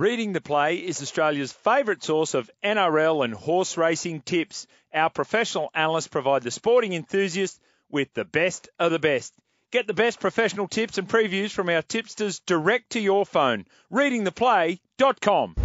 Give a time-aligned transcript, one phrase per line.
[0.00, 4.66] Reading the Play is Australia's favourite source of NRL and horse racing tips.
[4.94, 9.34] Our professional analysts provide the sporting enthusiast with the best of the best.
[9.70, 13.66] Get the best professional tips and previews from our tipsters direct to your phone.
[13.92, 15.56] Readingtheplay.com.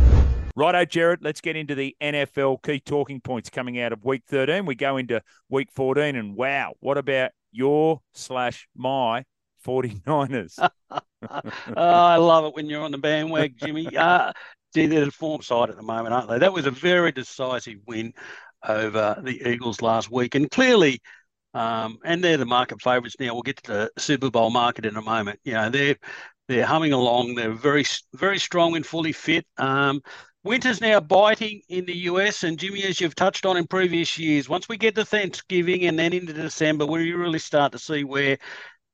[0.54, 4.66] Righto, Gerard, let's get into the NFL key talking points coming out of week 13.
[4.66, 9.24] We go into week 14, and wow, what about your slash my
[9.66, 10.70] 49ers?
[10.92, 11.02] oh,
[11.76, 13.90] I love it when you're on the bandwagon, Jimmy.
[13.96, 14.32] Uh,
[14.74, 16.40] they're the form side at the moment, aren't they?
[16.40, 18.14] That was a very decisive win
[18.68, 21.00] over the Eagles last week, and clearly,
[21.54, 23.34] um, and they're the market favourites now.
[23.34, 25.40] We'll get to the Super Bowl market in a moment.
[25.46, 25.96] You know, they're
[26.50, 27.36] they're humming along.
[27.36, 29.46] They're very very strong and fully fit.
[29.58, 30.02] Um,
[30.46, 34.48] Winter's now biting in the US, and Jimmy, as you've touched on in previous years,
[34.48, 38.38] once we get to Thanksgiving and then into December, we really start to see where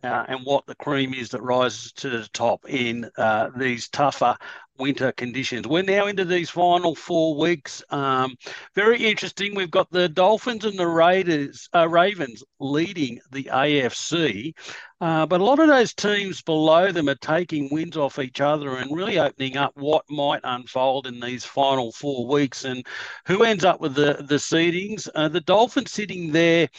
[0.03, 4.35] and what the cream is that rises to the top in uh, these tougher
[4.81, 5.67] winter conditions.
[5.67, 7.83] We're now into these final four weeks.
[7.91, 8.35] Um,
[8.73, 9.53] very interesting.
[9.53, 14.53] We've got the Dolphins and the Raiders, uh, Ravens leading the AFC,
[14.99, 18.77] uh, but a lot of those teams below them are taking wins off each other
[18.77, 22.65] and really opening up what might unfold in these final four weeks.
[22.65, 22.85] And
[23.27, 25.07] who ends up with the the seedings?
[25.13, 26.69] Uh, the Dolphins sitting there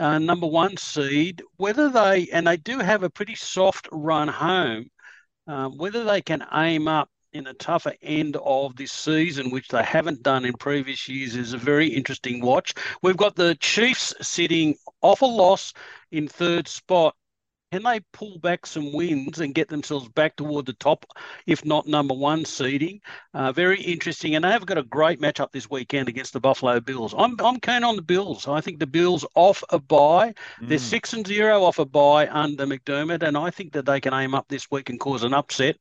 [0.00, 4.86] uh, number one seed, whether they, and they do have a pretty soft run home,
[5.46, 9.82] um, whether they can aim up in the tougher end of this season, which they
[9.84, 12.74] haven't done in previous years, is a very interesting watch.
[13.02, 15.72] We've got the Chiefs sitting off a loss
[16.10, 17.14] in third spot
[17.70, 21.06] can they pull back some wins and get themselves back toward the top,
[21.46, 23.00] if not number one seeding?
[23.32, 24.34] Uh, very interesting.
[24.34, 27.14] And they have got a great matchup this weekend against the Buffalo Bills.
[27.16, 28.48] I'm, I'm keen on the Bills.
[28.48, 30.34] I think the Bills off a bye.
[30.60, 30.68] Mm.
[30.68, 33.22] They're six and zero off a bye under McDermott.
[33.22, 35.76] And I think that they can aim up this week and cause an upset.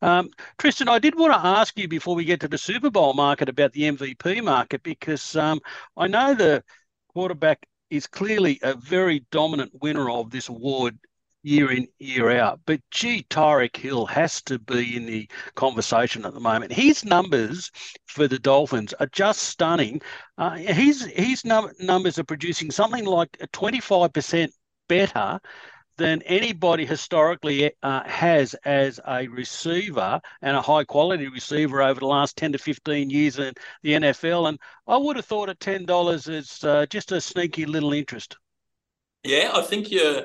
[0.00, 3.14] Um, Tristan, I did want to ask you before we get to the Super Bowl
[3.14, 5.60] market about the MVP market because um,
[5.96, 6.62] I know the
[7.12, 10.98] quarterback is clearly a very dominant winner of this award
[11.42, 12.60] year in, year out.
[12.66, 16.72] But gee, Tyreek Hill has to be in the conversation at the moment.
[16.72, 17.70] His numbers
[18.06, 20.00] for the Dolphins are just stunning.
[20.38, 24.50] Uh, his his num- numbers are producing something like 25%
[24.88, 25.40] better
[25.98, 32.06] than anybody historically uh, has as a receiver and a high quality receiver over the
[32.06, 34.48] last 10 to 15 years in the NFL.
[34.48, 38.36] And I would have thought at $10 is uh, just a sneaky little interest.
[39.22, 40.24] Yeah, I think you're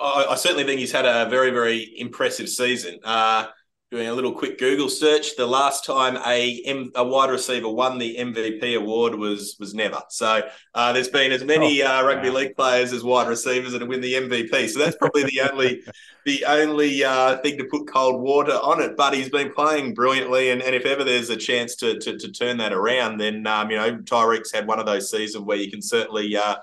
[0.00, 2.98] I, I, certainly think he's had a very, very impressive season.
[3.04, 3.46] Uh,
[3.90, 7.96] doing a little quick Google search, the last time a, M, a wide receiver won
[7.96, 10.00] the MVP award was was never.
[10.10, 10.42] So
[10.74, 14.00] uh, there's been as many oh, uh, rugby league players as wide receivers that win
[14.00, 14.68] the MVP.
[14.68, 15.82] So that's probably the only
[16.26, 18.96] the only uh, thing to put cold water on it.
[18.96, 22.32] But he's been playing brilliantly, and, and if ever there's a chance to to, to
[22.32, 25.70] turn that around, then um, you know Tyreek's had one of those seasons where you
[25.70, 26.36] can certainly.
[26.36, 26.56] Uh,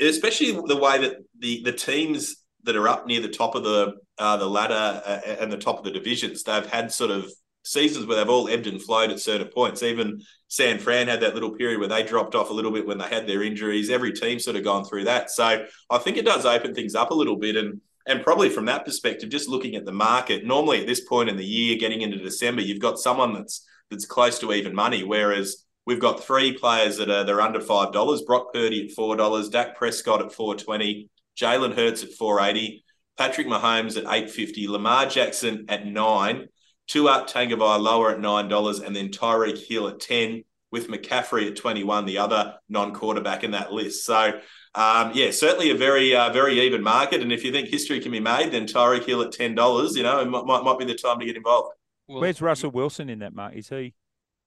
[0.00, 3.94] especially the way that the the teams that are up near the top of the
[4.18, 7.30] uh, the ladder uh, and the top of the divisions, they've had sort of
[7.64, 9.82] seasons where they've all ebbed and flowed at certain points.
[9.82, 12.98] Even San Fran had that little period where they dropped off a little bit when
[12.98, 13.90] they had their injuries.
[13.90, 15.30] Every team sort of gone through that.
[15.30, 17.56] So I think it does open things up a little bit.
[17.56, 21.28] And and probably from that perspective, just looking at the market, normally at this point
[21.28, 25.04] in the year, getting into December, you've got someone that's that's close to even money.
[25.04, 28.22] Whereas we've got three players that are they're under five dollars.
[28.22, 32.84] Brock Purdy at four dollars, Dak Prescott at four twenty, Jalen Hurts at 480,
[33.16, 36.48] Patrick Mahomes at 850, Lamar Jackson at nine,
[36.86, 41.48] two up Tua Tagovailoa at nine dollars, and then Tyreek Hill at 10, with McCaffrey
[41.48, 44.06] at 21, the other non-quarterback in that list.
[44.06, 44.32] So
[44.74, 47.20] um, yeah, certainly a very uh, very even market.
[47.20, 50.02] And if you think history can be made, then Tyreek Hill at ten dollars, you
[50.02, 51.74] know, it might, might be the time to get involved.
[52.06, 53.54] Where's Russell Wilson in that mark?
[53.54, 53.94] Is he?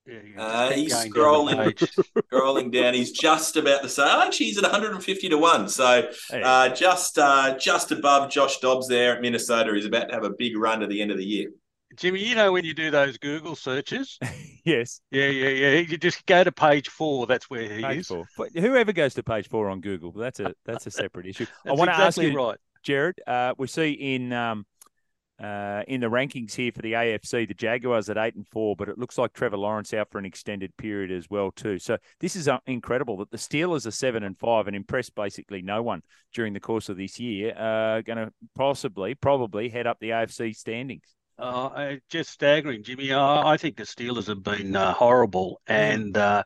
[0.08, 1.74] Yeah, uh, he's scrolling, down
[2.32, 2.94] scrolling down.
[2.94, 4.08] He's just about the same.
[4.08, 9.16] Actually, he's at 150 to one, so uh, just uh, just above Josh Dobbs there
[9.16, 9.74] at Minnesota.
[9.74, 11.50] He's about to have a big run to the end of the year.
[11.96, 14.20] Jimmy, you know when you do those Google searches?
[14.66, 15.02] yes.
[15.12, 15.80] Yeah, yeah, yeah.
[15.80, 17.26] You just go to page four.
[17.26, 18.08] That's where he page is.
[18.08, 18.26] Four.
[18.38, 21.46] But whoever goes to page four on Google, that's a that's a separate issue.
[21.66, 22.58] I want to exactly ask you, right.
[22.84, 23.22] Gerard.
[23.26, 24.66] Uh, we see in um,
[25.42, 28.90] uh, in the rankings here for the AFC, the Jaguars at eight and four, but
[28.90, 31.78] it looks like Trevor Lawrence out for an extended period as well too.
[31.78, 35.62] So this is uh, incredible that the Steelers are seven and five and impressed basically
[35.62, 36.02] no one
[36.34, 37.54] during the course of this year.
[37.58, 41.16] Uh, going to possibly, probably head up the AFC standings.
[41.38, 43.14] Uh, just staggering, Jimmy.
[43.14, 46.44] I think the Steelers have been uh, horrible, and uh,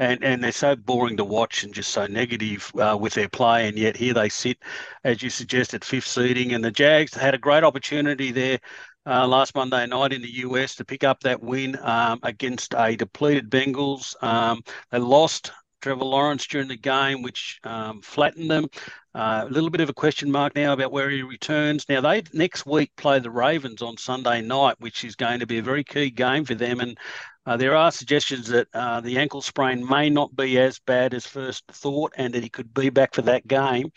[0.00, 3.68] and and they're so boring to watch and just so negative uh, with their play.
[3.68, 4.58] And yet here they sit,
[5.04, 6.54] as you suggested, fifth seeding.
[6.54, 8.58] And the Jags had a great opportunity there
[9.06, 12.96] uh, last Monday night in the US to pick up that win um, against a
[12.96, 14.20] depleted Bengals.
[14.22, 15.52] Um, they lost
[15.82, 18.66] Trevor Lawrence during the game, which um, flattened them.
[19.12, 21.88] Uh, a little bit of a question mark now about where he returns.
[21.88, 25.58] Now they next week play the Ravens on Sunday night, which is going to be
[25.58, 26.78] a very key game for them.
[26.78, 26.96] And
[27.44, 31.26] uh, there are suggestions that uh, the ankle sprain may not be as bad as
[31.26, 33.90] first thought, and that he could be back for that game.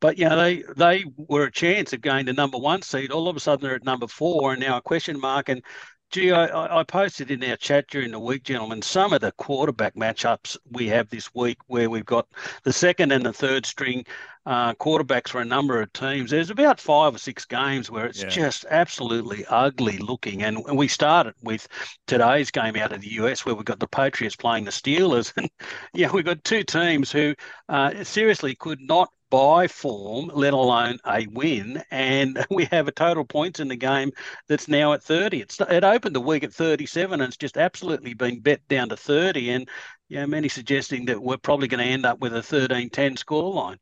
[0.00, 3.10] But you know, they they were a chance of going to number one seed.
[3.10, 5.50] All of a sudden, they're at number four, and now a question mark.
[5.50, 5.62] And
[6.10, 9.96] Gee, I, I, posted in our chat during the week, gentlemen, some of the quarterback
[9.96, 12.28] matchups we have this week where we've got
[12.62, 14.04] the second and the third string
[14.46, 16.30] uh, quarterbacks for a number of teams.
[16.30, 18.28] There's about five or six games where it's yeah.
[18.28, 20.42] just absolutely ugly looking.
[20.42, 21.66] And, and we started with
[22.06, 25.32] today's game out of the US where we've got the Patriots playing the Steelers.
[25.36, 25.50] And,
[25.94, 27.34] yeah, we've got two teams who
[27.68, 31.82] uh, seriously could not by form, let alone a win.
[31.90, 34.12] And we have a total points in the game
[34.48, 35.40] that's now at 30.
[35.40, 38.96] It's, it opened the week at 37 and it's just absolutely been bet down to
[38.96, 39.50] 30.
[39.50, 39.68] And
[40.08, 43.78] yeah, many suggesting that we're probably going to end up with a 13 10 scoreline.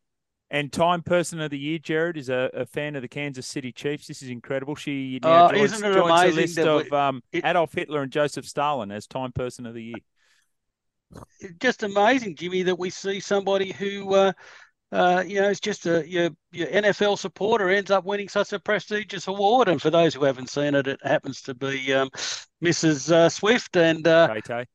[0.52, 3.72] And time person of the year, Gerard, is a, a, fan of the Kansas City
[3.72, 4.06] Chiefs.
[4.06, 4.74] This is incredible.
[4.74, 8.46] She now uh, joins, joins the list of we, um, it, Adolf Hitler and Joseph
[8.46, 9.94] Stalin as time person of the year.
[11.58, 14.32] Just amazing, Jimmy, that we see somebody who uh,
[14.92, 18.60] uh, you know, it's just a your, your NFL supporter ends up winning such a
[18.60, 19.68] prestigious award.
[19.68, 22.10] And for those who haven't seen it, it happens to be um,
[22.62, 23.10] Mrs.
[23.10, 24.28] Uh, Swift, and uh,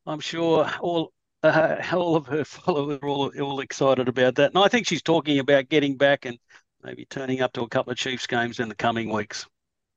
[0.08, 4.54] I'm sure all uh, all of her followers are all, all excited about that.
[4.56, 6.40] And I think she's talking about getting back and
[6.84, 9.46] maybe turning up to a couple of Chiefs games in the coming weeks.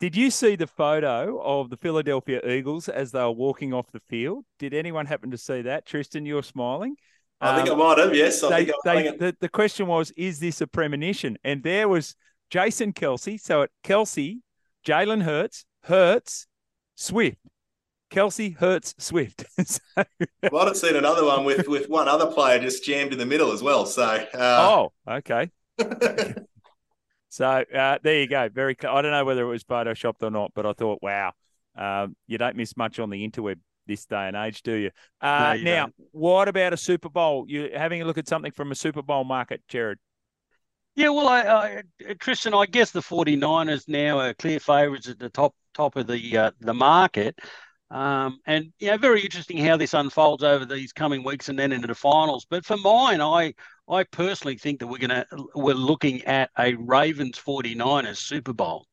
[0.01, 4.01] Did you see the photo of the Philadelphia Eagles as they were walking off the
[4.01, 4.45] field?
[4.59, 5.87] Did anyone happen to see that?
[5.87, 6.97] Tristan, you're smiling.
[7.41, 8.15] I think um, I might have.
[8.15, 11.39] Yes, I they, think, I, they, the, the question was, is this a premonition?
[11.43, 12.15] And there was
[12.51, 13.41] Jason Kelce.
[13.41, 14.41] So at Kelce,
[14.87, 16.47] Jalen Hurts, Hurts,
[16.97, 17.39] Swift.
[18.11, 19.45] Kelce Hurts Swift.
[19.65, 20.05] so, I
[20.51, 23.53] might have seen another one with with one other player just jammed in the middle
[23.53, 23.87] as well.
[23.87, 24.27] So uh...
[24.35, 25.51] oh, okay.
[27.29, 28.49] so uh, there you go.
[28.49, 28.77] Very.
[28.81, 31.33] I don't know whether it was photoshopped or not, but I thought, wow,
[31.77, 33.61] um, you don't miss much on the interweb
[33.91, 34.91] this day and age, do you?
[35.21, 35.95] Uh, no, you now, don't.
[36.13, 37.45] what about a Super Bowl?
[37.49, 39.99] You're having a look at something from a Super Bowl market, Gerard.
[40.95, 41.83] Yeah, well, I, I,
[42.19, 46.37] Tristan, I guess the 49ers now are clear favourites at the top top of the
[46.37, 47.39] uh, the market.
[47.91, 51.73] Um, and you know, very interesting how this unfolds over these coming weeks and then
[51.73, 52.47] into the finals.
[52.49, 53.55] But for mine, I
[53.89, 58.87] I personally think that we're gonna we're looking at a Ravens 49ers Super Bowl.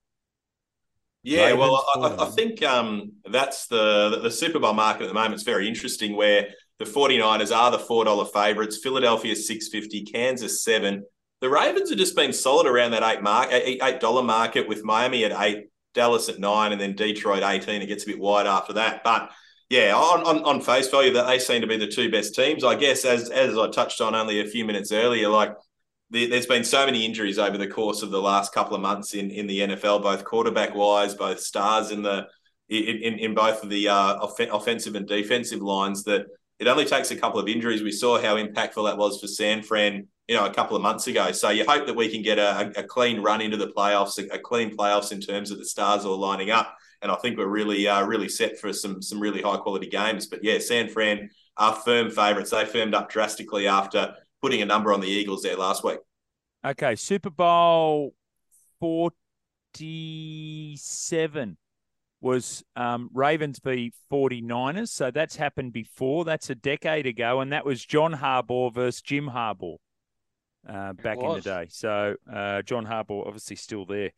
[1.27, 5.33] Yeah, well, I, I, think um, that's the the Super Bowl market at the moment.
[5.33, 6.47] It's very interesting where
[6.79, 11.03] the 49ers are the $4 favourites, Philadelphia 650, Kansas 7.
[11.41, 15.25] The Ravens have just been solid around that eight mark, eight dollar market with Miami
[15.25, 17.81] at eight, Dallas at nine, and then Detroit 18.
[17.81, 19.03] It gets a bit wide after that.
[19.03, 19.29] But
[19.69, 22.63] yeah, on, on, on face value, that they seem to be the two best teams.
[22.63, 25.53] I guess as as I touched on only a few minutes earlier, like
[26.09, 29.29] there's been so many injuries over the course of the last couple of months in,
[29.29, 32.27] in the NFL, both quarterback wise, both stars in the
[32.69, 36.03] in, in both of the uh, off- offensive and defensive lines.
[36.03, 36.27] That
[36.59, 37.83] it only takes a couple of injuries.
[37.83, 41.07] We saw how impactful that was for San Fran, you know, a couple of months
[41.07, 41.31] ago.
[41.31, 44.33] So you hope that we can get a, a clean run into the playoffs, a,
[44.33, 46.75] a, clean playoffs in terms of the stars all lining up.
[47.01, 50.27] And I think we're really uh, really set for some some really high quality games.
[50.27, 52.51] But yeah, San Fran are firm favourites.
[52.51, 55.99] They firmed up drastically after putting a number on the Eagles there last week.
[56.65, 58.15] Okay, Super Bowl
[58.79, 61.57] 47
[62.19, 64.89] was um, Ravens v 49ers.
[64.89, 66.25] So that's happened before.
[66.25, 67.41] That's a decade ago.
[67.41, 69.77] And that was John Harbaugh versus Jim Harbaugh
[70.67, 71.67] uh, back in the day.
[71.69, 74.11] So uh, John Harbaugh obviously still there.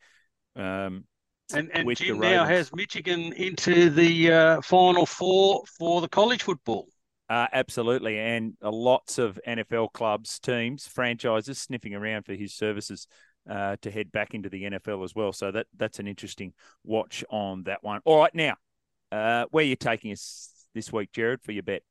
[0.56, 1.04] Um,
[1.52, 6.86] and and Jim now has Michigan into the uh, final four for the college football.
[7.30, 13.06] Uh, absolutely, and uh, lots of NFL clubs, teams, franchises sniffing around for his services
[13.48, 15.32] uh, to head back into the NFL as well.
[15.32, 18.00] So that that's an interesting watch on that one.
[18.04, 18.56] All right, now
[19.12, 21.82] uh, where are you taking us this week, Gerard, for your bet?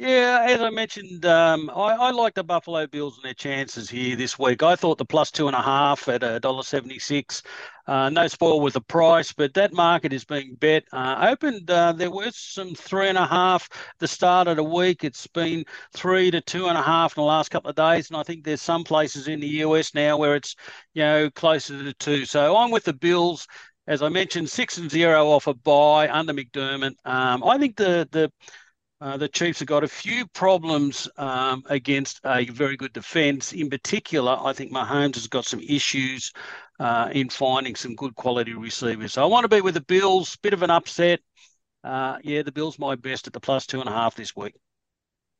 [0.00, 4.14] Yeah, as I mentioned, um, I, I, like the Buffalo Bills and their chances here
[4.14, 4.62] this week.
[4.62, 7.42] I thought the plus two and a half at a dollar seventy six.
[7.88, 10.84] Uh, no spoil with the price, but that market is being bet.
[10.92, 15.02] Uh, opened, uh, there was some three and a half the start of the week.
[15.02, 18.16] It's been three to two and a half in the last couple of days, and
[18.16, 20.54] I think there's some places in the US now where it's
[20.94, 22.24] you know closer to two.
[22.24, 23.48] So I'm with the Bills.
[23.88, 26.94] As I mentioned, six and zero off a buy under McDermott.
[27.04, 28.30] Um, I think the the
[29.00, 33.52] Uh, the Chiefs have got a few problems um, against a very good defence.
[33.52, 36.32] In particular, I think Mahomes has got some issues
[36.80, 39.12] uh, in finding some good quality receivers.
[39.12, 40.36] So I want to be with the Bills.
[40.42, 41.20] Bit of an upset.
[41.84, 44.54] Uh, yeah, the Bills my best at the plus two and a half this week.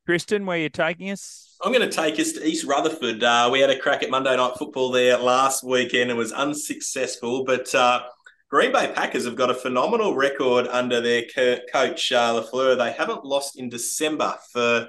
[0.07, 1.57] Tristan, where are you taking us?
[1.63, 3.23] I'm going to take us to East Rutherford.
[3.23, 6.11] Uh, we had a crack at Monday Night Football there last weekend.
[6.11, 8.05] It was unsuccessful, but uh,
[8.51, 11.23] Green Bay Packers have got a phenomenal record under their
[11.71, 12.79] coach uh, LaFleur.
[12.79, 14.89] They haven't lost in December for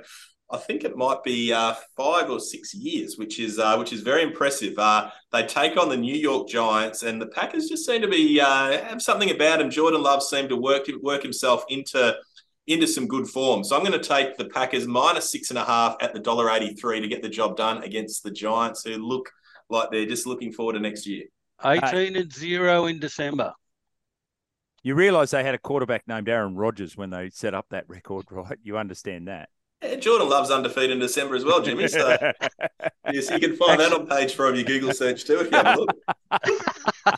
[0.51, 4.01] I think it might be uh, five or six years, which is uh, which is
[4.01, 4.79] very impressive.
[4.79, 8.39] Uh, they take on the New York Giants, and the Packers just seem to be
[8.41, 9.69] uh, have something about them.
[9.69, 12.15] Jordan Love seemed to work work himself into
[12.65, 13.63] into some good form.
[13.63, 16.49] So I'm going to take the Packers minus six and a half at the dollar
[16.49, 19.29] eighty three to get the job done against the Giants, who look
[19.69, 21.25] like they're just looking forward to next year.
[21.63, 23.53] Eighteen and zero in December.
[24.81, 28.25] You realise they had a quarterback named Aaron Rodgers when they set up that record,
[28.31, 28.57] right?
[28.63, 29.49] You understand that.
[29.81, 31.87] Yeah, Jordan Love's undefeated in December as well, Jimmy.
[31.87, 32.17] So
[33.11, 35.57] yes, you can find that on page four of your Google search too if you
[35.57, 37.15] have a look.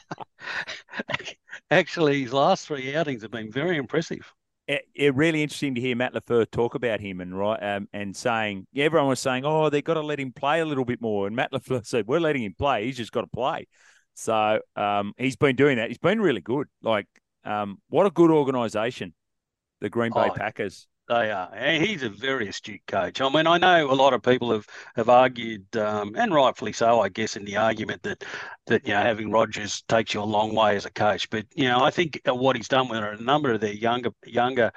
[1.72, 4.32] Actually, his last three outings have been very impressive.
[4.68, 8.16] It, it really interesting to hear Matt LaFleur talk about him and right um, and
[8.16, 11.02] saying yeah, everyone was saying oh they've got to let him play a little bit
[11.02, 13.68] more and Matt LaFleur said we're letting him play he's just got to play
[14.14, 17.08] so um, he's been doing that he's been really good like
[17.44, 19.14] um, what a good organisation
[19.80, 21.52] the Green Bay Oh, Packers They are.
[21.54, 23.20] And he's a very astute coach.
[23.22, 24.66] I mean, I know a lot of people have
[24.96, 28.24] have argued, um, and rightfully so, I guess, in the argument that
[28.68, 31.30] that you know having Rodgers takes you a long way as a coach.
[31.30, 34.72] But you know, I think what he's done with a number of their younger younger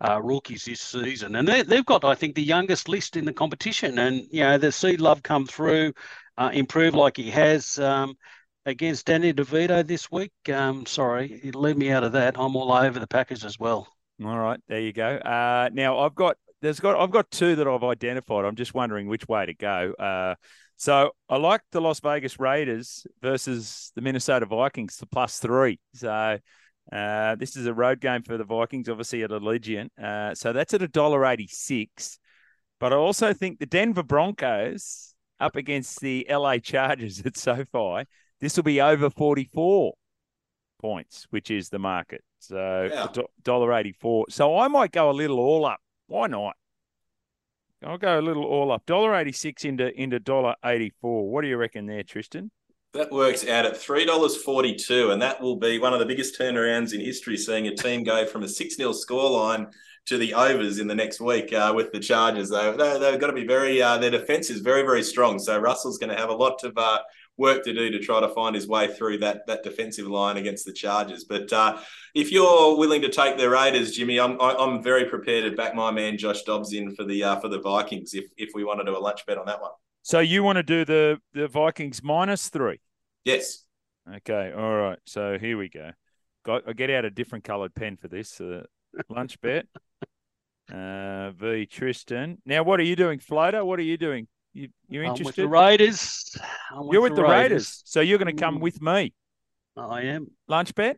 [0.00, 3.32] uh, rookies this season, and they, they've got, I think, the youngest list in the
[3.32, 3.98] competition.
[3.98, 5.92] And you know, the see love come through,
[6.38, 7.78] uh, improve like he has.
[7.78, 8.16] Um,
[8.66, 10.32] Against Danny DeVito this week.
[10.52, 12.36] Um, sorry, you leave me out of that.
[12.36, 13.86] I'm all over the Packers as well.
[14.24, 15.06] All right, there you go.
[15.06, 18.44] Uh, now I've got there's got I've got two that I've identified.
[18.44, 19.92] I'm just wondering which way to go.
[19.92, 20.34] Uh,
[20.76, 25.78] so I like the Las Vegas Raiders versus the Minnesota Vikings to plus three.
[25.94, 26.38] So
[26.92, 29.90] uh, this is a road game for the Vikings, obviously at Allegiant.
[29.96, 32.18] Uh, so that's at a dollar eighty six.
[32.80, 38.06] But I also think the Denver Broncos up against the LA Chargers at SoFi.
[38.40, 39.94] This will be over forty four
[40.80, 42.22] points, which is the market.
[42.38, 43.08] So Yeah.
[43.42, 44.26] dollar eighty four.
[44.28, 45.80] So I might go a little all up.
[46.06, 46.54] Why not?
[47.84, 48.84] I'll go a little all up.
[48.86, 51.30] Dollar eighty six into into dollar eighty four.
[51.30, 52.50] What do you reckon there, Tristan?
[52.94, 56.38] That works out at three dollars forty-two, and that will be one of the biggest
[56.38, 57.36] turnarounds in history.
[57.36, 59.70] Seeing a team go from a six 0 scoreline
[60.06, 62.48] to the overs in the next week uh, with the Chargers.
[62.48, 63.82] They, they, they've got to be very.
[63.82, 65.38] Uh, their defense is very very strong.
[65.38, 67.00] So Russell's going to have a lot of uh,
[67.38, 70.64] work to do to try to find his way through that that defensive line against
[70.64, 71.24] the Chargers.
[71.24, 71.78] But uh,
[72.14, 75.74] if you're willing to take the Raiders, Jimmy, I'm I- I'm very prepared to back
[75.74, 78.80] my man Josh Dobbs in for the uh, for the Vikings if if we want
[78.80, 79.72] to do a lunch bet on that one.
[80.02, 82.80] So you want to do the the Vikings minus three?
[83.24, 83.64] Yes.
[84.16, 84.98] Okay, all right.
[85.04, 85.90] So here we go.
[86.44, 88.62] Got I get out a different coloured pen for this uh,
[89.08, 89.66] lunch bet.
[90.72, 92.38] Uh, v Tristan.
[92.44, 93.64] Now, what are you doing, Floater?
[93.64, 94.26] What are you doing?
[94.56, 96.34] You you I'm with the Raiders.
[96.72, 97.82] I'm You're with the Raiders.
[97.84, 99.12] so you're going to come with me.
[99.76, 100.96] I am Lunch bet.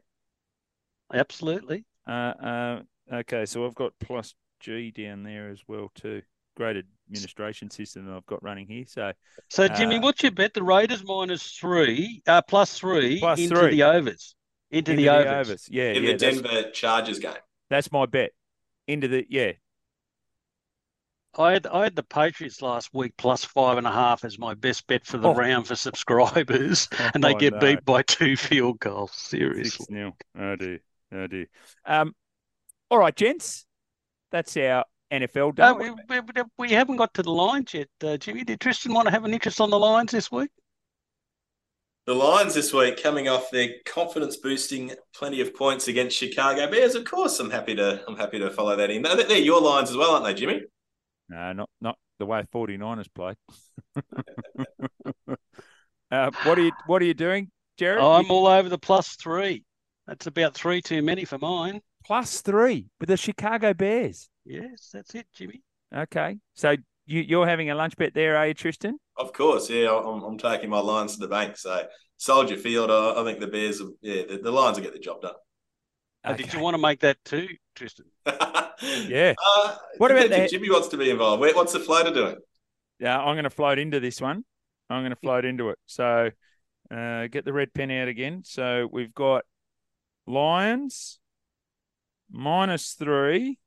[1.13, 1.85] absolutely.
[2.07, 2.81] Uh, uh,
[3.13, 6.23] okay, so I've got plus G down there as well too.
[6.57, 8.85] Great administration system that I've got running here.
[8.87, 9.13] So
[9.49, 10.55] So Jimmy, Uh, what's your bet?
[10.55, 13.71] The Raiders minus three, uh, plus three Plus into three.
[13.73, 14.37] the overs.
[14.71, 15.67] Into, into the, overs.
[15.71, 16.13] Yeah, In yeah.
[16.13, 17.33] the Denver Chargers game.
[17.71, 18.31] that's my bet.
[18.87, 19.53] Into the yeah.
[21.39, 24.55] I had I had the Patriots last week plus five and a half as my
[24.55, 25.35] best bet for the Oh.
[25.35, 27.61] round for subscribers, and they Oh, get no.
[27.61, 29.13] beat by two field goals.
[29.15, 29.71] Seriously.
[29.71, 30.17] Six nil.
[30.37, 30.79] I do.
[31.13, 31.47] I do.
[31.87, 32.15] Um,
[32.91, 33.65] all right, gents.
[34.31, 38.45] That's our NFL Uh, we, we, we haven't got to the lines yet, uh, Jimmy.
[38.45, 40.51] Did Tristan want to have an interest on the lines this week?
[42.07, 46.95] The Lions this week coming off their confidence boosting plenty of points against Chicago Bears.
[46.95, 49.03] Of course, I'm happy to I'm happy to follow that in.
[49.03, 50.63] They're, they're your lines as well, aren't they, Jimmy?
[51.29, 53.37] No, not not the way 49ers played.
[56.11, 57.99] uh, what are you What are you doing, Gerard?
[58.01, 59.65] Oh, I'm all over the plus three.
[60.07, 61.81] That's about three too many for mine.
[62.05, 64.29] plus three with the Chicago Bears.
[64.45, 65.63] Yes, that's it, Jimmy.
[65.95, 68.99] Okay, so you you're having a lunch bet there, are you, Tristan?
[69.17, 69.91] Of course, yeah.
[69.91, 71.57] I'm, I'm taking my lines to the bank.
[71.57, 74.93] So Soldier Field, I, I think the Bears, will- yeah, the, the Lions will get
[74.95, 75.35] the job done.
[76.25, 78.07] Uh, Did you want to make that too, Tristan?
[79.09, 79.35] Yeah.
[79.45, 81.41] Uh, What about that- Jimmy wants to be involved?
[81.41, 82.37] Where- What's the floater doing?
[83.01, 84.45] Yeah, I'm going to float into this one.
[84.91, 85.79] I'm going to float into it.
[85.87, 86.31] So,
[86.91, 88.43] uh, get the red pen out again.
[88.45, 89.45] So we've got
[90.27, 91.19] Lions
[92.31, 93.59] minus three,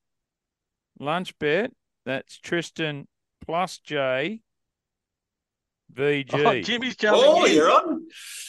[1.00, 1.72] lunch bet.
[2.06, 3.08] That's Tristan
[3.46, 4.41] plus J.
[5.94, 6.46] VG.
[6.46, 7.54] Oh, Jimmy's jumping Oh, in.
[7.54, 8.06] you're on.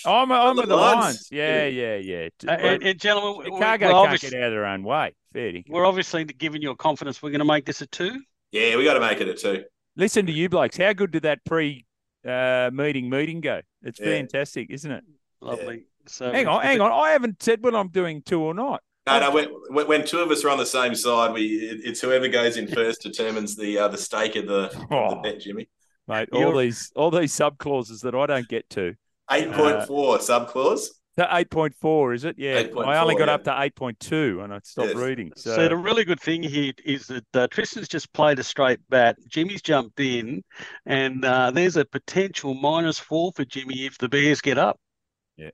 [0.06, 1.00] I'm, I'm the with the lines.
[1.04, 1.28] Lions.
[1.30, 2.28] Yeah, yeah, yeah.
[2.46, 5.14] Uh, and, and gentlemen, we- Chicago we're, can't obviously, get out of their own way.
[5.32, 5.70] Fair dinkum.
[5.70, 7.22] we're obviously giving you a confidence.
[7.22, 8.20] We're going to make this a two.
[8.50, 9.64] Yeah, we got to make it a two.
[9.96, 10.76] Listen to you blokes.
[10.76, 11.84] How good did that pre
[12.26, 13.60] uh, meeting meeting go?
[13.82, 14.06] It's Yeah.
[14.06, 15.04] fantastic, isn't it?
[15.40, 15.84] Lovely.
[16.06, 16.90] So Hang on, hang on.
[16.92, 18.82] I haven't said whether I'm doing two or not.
[19.06, 19.30] No, no.
[19.32, 21.46] When, when when two of us are on the same side, we
[21.84, 25.20] it's whoever goes in first determines the uh, the stake of the, of the Oh.
[25.22, 25.68] bet, Jimmy.
[26.08, 28.94] Mate, all You're- these all these sub clauses that I don't get to.
[29.30, 30.98] Eight point four sub clause.
[31.18, 32.36] To eight point four, is it?
[32.38, 32.62] Yeah.
[32.62, 33.34] 8.4, I only got yeah.
[33.34, 34.96] up to eight point two and I stopped Yes.
[34.96, 35.30] reading.
[35.36, 38.80] So, So, the really good thing here is that uh, Tristan's just played a straight
[38.88, 39.16] bat.
[39.28, 40.42] Jimmy's jumped in,
[40.86, 44.80] and uh, there's a potential minus four for Jimmy if the Bears get up.
[45.36, 45.50] Yeah,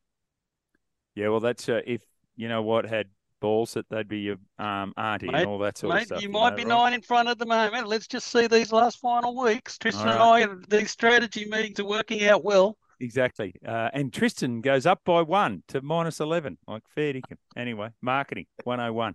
[1.16, 2.02] yeah, well that's uh, if
[2.36, 3.08] you know what had
[3.40, 6.22] balls that they'd be your um auntie Mate- and all that sort of Mate, stuff.
[6.22, 6.68] you might know, be right?
[6.68, 7.88] nine in front at the moment.
[7.88, 9.78] Let's just see these last final weeks.
[9.78, 12.76] Tristan All and I, these strategy meetings are working out well.
[13.00, 13.54] Exactly.
[13.66, 17.36] Uh, and Tristan goes up by one to minus 11, like fair dinkum.
[17.56, 19.14] Anyway, marketing 101.